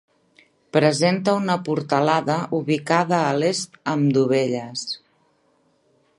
[0.77, 4.89] Presenta una portalada ubicada a l'est amb dovelles.